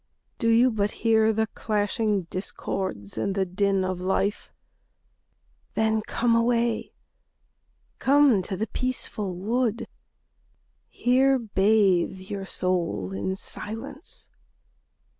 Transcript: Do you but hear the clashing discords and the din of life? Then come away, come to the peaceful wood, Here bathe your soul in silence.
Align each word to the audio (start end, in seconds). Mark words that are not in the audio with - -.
Do 0.39 0.49
you 0.49 0.71
but 0.71 0.89
hear 1.05 1.31
the 1.31 1.45
clashing 1.45 2.23
discords 2.23 3.19
and 3.19 3.35
the 3.35 3.45
din 3.45 3.85
of 3.85 3.99
life? 3.99 4.51
Then 5.75 6.01
come 6.07 6.35
away, 6.35 6.95
come 7.99 8.41
to 8.41 8.57
the 8.57 8.65
peaceful 8.65 9.35
wood, 9.37 9.87
Here 10.89 11.37
bathe 11.37 12.17
your 12.17 12.45
soul 12.47 13.13
in 13.13 13.35
silence. 13.35 14.29